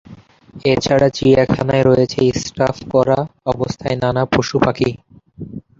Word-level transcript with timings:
এছাড়া 0.65 1.07
চিড়িয়াখানায় 1.09 1.83
রয়েছে 1.83 2.19
স্টাফ 2.41 2.77
করা 2.93 3.17
অবস্থায় 3.45 3.97
নানা 4.03 4.23
পশুপাখি। 4.33 4.89